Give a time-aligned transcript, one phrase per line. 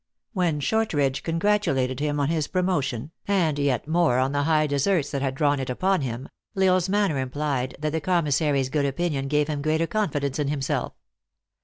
[0.33, 5.11] When Shortridge congratulated him on his promotion, and yet more on the high de serts
[5.11, 6.27] that had drawn it upon him,
[6.57, 10.39] L Isle s manner implied that the commissary s good opinion gave him greater confidence
[10.39, 10.93] in himself.